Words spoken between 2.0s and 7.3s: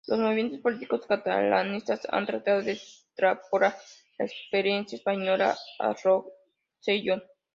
han tratado de extrapolar la experiencia española a Rosellón.